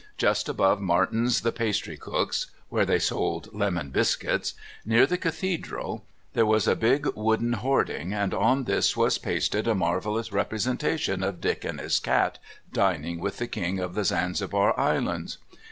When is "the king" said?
13.37-13.77